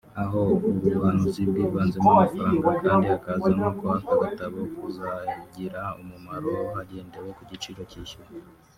aho 0.21 0.39
ubu 0.53 0.67
buhanuzi 0.93 1.41
bwivanzemo 1.49 2.09
amafaranga 2.15 2.69
kandi 2.83 3.05
hakazamo 3.13 3.67
ko 3.79 3.85
aka 3.97 4.13
gatabo 4.21 4.59
kuzagira 4.77 5.81
umumaro 6.01 6.53
hagendewe 6.75 7.29
ku 7.37 7.43
giciro 7.51 7.81
kishyuwe 7.91 8.27